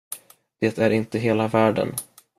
[0.59, 1.95] Det är inte hela världen.